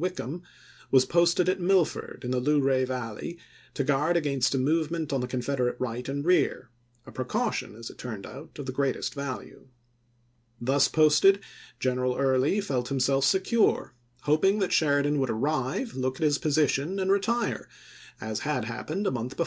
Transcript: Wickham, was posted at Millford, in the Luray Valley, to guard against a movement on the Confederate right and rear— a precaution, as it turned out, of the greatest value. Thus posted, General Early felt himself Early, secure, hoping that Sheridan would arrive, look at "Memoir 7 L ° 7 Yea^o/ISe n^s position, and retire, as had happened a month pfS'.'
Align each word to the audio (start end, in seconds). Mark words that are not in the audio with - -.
Wickham, 0.00 0.44
was 0.92 1.04
posted 1.04 1.48
at 1.48 1.58
Millford, 1.58 2.22
in 2.22 2.30
the 2.30 2.38
Luray 2.38 2.84
Valley, 2.84 3.36
to 3.74 3.82
guard 3.82 4.16
against 4.16 4.54
a 4.54 4.58
movement 4.58 5.12
on 5.12 5.20
the 5.20 5.26
Confederate 5.26 5.74
right 5.80 6.08
and 6.08 6.24
rear— 6.24 6.70
a 7.04 7.10
precaution, 7.10 7.74
as 7.74 7.90
it 7.90 7.98
turned 7.98 8.24
out, 8.24 8.60
of 8.60 8.66
the 8.66 8.70
greatest 8.72 9.12
value. 9.12 9.66
Thus 10.60 10.86
posted, 10.86 11.40
General 11.80 12.14
Early 12.16 12.60
felt 12.60 12.90
himself 12.90 13.24
Early, 13.24 13.40
secure, 13.40 13.94
hoping 14.22 14.60
that 14.60 14.72
Sheridan 14.72 15.18
would 15.18 15.30
arrive, 15.30 15.94
look 15.96 16.20
at 16.20 16.20
"Memoir 16.20 16.30
7 16.30 16.30
L 16.30 16.30
° 16.30 16.30
7 16.30 16.30
Yea^o/ISe 16.30 16.38
n^s 16.38 16.42
position, 16.42 16.98
and 17.00 17.10
retire, 17.10 17.68
as 18.20 18.40
had 18.42 18.66
happened 18.66 19.04
a 19.04 19.10
month 19.10 19.36
pfS'.' 19.36 19.46